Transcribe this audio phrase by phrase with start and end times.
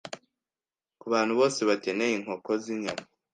[0.99, 3.05] ku bantu bose bakeneye inkoko z’inyama